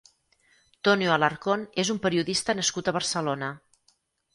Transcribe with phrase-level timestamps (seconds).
[0.87, 3.57] Tonio Alarcón és un periodista nascut a Barcelona.